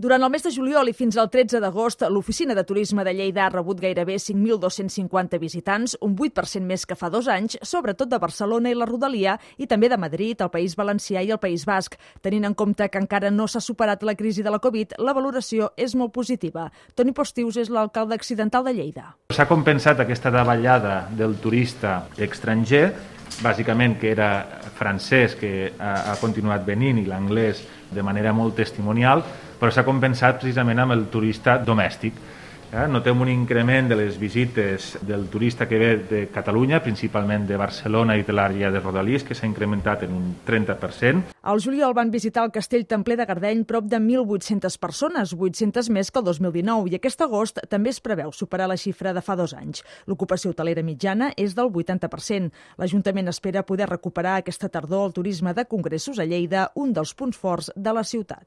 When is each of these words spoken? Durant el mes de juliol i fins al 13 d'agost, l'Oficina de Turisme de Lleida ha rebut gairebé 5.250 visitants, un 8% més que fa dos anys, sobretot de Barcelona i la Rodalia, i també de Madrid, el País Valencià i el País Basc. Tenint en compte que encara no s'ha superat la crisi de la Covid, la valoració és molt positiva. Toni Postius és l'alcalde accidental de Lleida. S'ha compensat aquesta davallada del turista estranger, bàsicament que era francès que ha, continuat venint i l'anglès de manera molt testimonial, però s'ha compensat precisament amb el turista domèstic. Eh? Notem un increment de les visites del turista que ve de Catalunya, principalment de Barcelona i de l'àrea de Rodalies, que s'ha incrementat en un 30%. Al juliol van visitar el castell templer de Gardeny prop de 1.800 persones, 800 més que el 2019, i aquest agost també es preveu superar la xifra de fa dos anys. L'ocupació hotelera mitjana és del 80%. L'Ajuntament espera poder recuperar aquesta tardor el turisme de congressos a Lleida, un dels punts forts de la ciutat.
Durant 0.00 0.22
el 0.24 0.30
mes 0.32 0.40
de 0.40 0.48
juliol 0.48 0.88
i 0.88 0.94
fins 0.96 1.18
al 1.20 1.26
13 1.28 1.58
d'agost, 1.60 2.06
l'Oficina 2.08 2.54
de 2.56 2.62
Turisme 2.64 3.02
de 3.04 3.12
Lleida 3.12 3.42
ha 3.44 3.50
rebut 3.52 3.82
gairebé 3.82 4.14
5.250 4.16 5.36
visitants, 5.36 5.92
un 6.00 6.14
8% 6.16 6.64
més 6.64 6.86
que 6.88 6.96
fa 6.96 7.10
dos 7.12 7.26
anys, 7.28 7.58
sobretot 7.60 8.08
de 8.08 8.16
Barcelona 8.22 8.72
i 8.72 8.78
la 8.80 8.86
Rodalia, 8.88 9.34
i 9.60 9.68
també 9.68 9.90
de 9.92 9.98
Madrid, 10.00 10.40
el 10.40 10.48
País 10.54 10.72
Valencià 10.78 11.20
i 11.20 11.34
el 11.34 11.40
País 11.42 11.66
Basc. 11.68 11.98
Tenint 12.24 12.48
en 12.48 12.56
compte 12.56 12.88
que 12.88 13.02
encara 13.02 13.28
no 13.28 13.44
s'ha 13.44 13.60
superat 13.60 14.00
la 14.00 14.14
crisi 14.16 14.40
de 14.40 14.48
la 14.54 14.62
Covid, 14.64 14.96
la 15.04 15.12
valoració 15.12 15.68
és 15.76 15.92
molt 15.92 16.14
positiva. 16.16 16.70
Toni 16.96 17.12
Postius 17.12 17.60
és 17.60 17.68
l'alcalde 17.68 18.16
accidental 18.16 18.64
de 18.64 18.72
Lleida. 18.78 19.04
S'ha 19.36 19.48
compensat 19.52 20.00
aquesta 20.00 20.32
davallada 20.32 21.10
del 21.12 21.36
turista 21.44 22.06
estranger, 22.16 22.86
bàsicament 23.44 24.00
que 24.00 24.16
era 24.16 24.30
francès 24.80 25.36
que 25.36 25.74
ha, 25.76 26.16
continuat 26.24 26.64
venint 26.64 27.04
i 27.04 27.06
l'anglès 27.06 27.60
de 27.92 28.02
manera 28.02 28.32
molt 28.32 28.56
testimonial, 28.56 29.26
però 29.60 29.70
s'ha 29.70 29.84
compensat 29.86 30.40
precisament 30.40 30.80
amb 30.80 30.96
el 30.96 31.08
turista 31.12 31.58
domèstic. 31.60 32.16
Eh? 32.70 32.86
Notem 32.86 33.18
un 33.20 33.28
increment 33.28 33.88
de 33.90 33.96
les 33.98 34.16
visites 34.18 34.92
del 35.02 35.26
turista 35.28 35.66
que 35.68 35.78
ve 35.78 35.90
de 36.06 36.20
Catalunya, 36.30 36.78
principalment 36.82 37.46
de 37.48 37.56
Barcelona 37.58 38.14
i 38.16 38.22
de 38.22 38.34
l'àrea 38.36 38.70
de 38.70 38.78
Rodalies, 38.78 39.24
que 39.26 39.34
s'ha 39.34 39.48
incrementat 39.48 40.04
en 40.06 40.14
un 40.14 40.28
30%. 40.46 41.34
Al 41.42 41.62
juliol 41.62 41.94
van 41.98 42.12
visitar 42.14 42.44
el 42.46 42.52
castell 42.54 42.86
templer 42.86 43.16
de 43.18 43.26
Gardeny 43.26 43.64
prop 43.66 43.88
de 43.90 43.98
1.800 43.98 44.78
persones, 44.78 45.34
800 45.34 45.90
més 45.90 46.12
que 46.12 46.22
el 46.22 46.28
2019, 46.30 46.92
i 46.92 47.00
aquest 47.00 47.26
agost 47.26 47.58
també 47.68 47.90
es 47.90 48.00
preveu 48.00 48.30
superar 48.30 48.70
la 48.70 48.78
xifra 48.78 49.12
de 49.16 49.24
fa 49.24 49.34
dos 49.34 49.54
anys. 49.58 49.82
L'ocupació 50.06 50.54
hotelera 50.54 50.86
mitjana 50.86 51.32
és 51.36 51.58
del 51.58 51.74
80%. 51.74 52.54
L'Ajuntament 52.78 53.34
espera 53.34 53.66
poder 53.66 53.90
recuperar 53.90 54.38
aquesta 54.38 54.70
tardor 54.70 55.08
el 55.08 55.16
turisme 55.16 55.54
de 55.54 55.66
congressos 55.66 56.22
a 56.22 56.24
Lleida, 56.24 56.70
un 56.76 56.94
dels 56.94 57.14
punts 57.14 57.36
forts 57.36 57.74
de 57.74 57.98
la 57.98 58.06
ciutat. 58.06 58.46